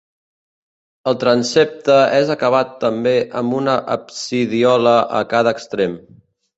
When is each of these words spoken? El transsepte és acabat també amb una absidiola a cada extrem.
El 1.11 1.17
transsepte 1.23 1.99
és 2.21 2.33
acabat 2.37 2.73
també 2.87 3.15
amb 3.45 3.57
una 3.61 3.79
absidiola 4.01 4.99
a 5.23 5.27
cada 5.37 5.59
extrem. 5.59 6.01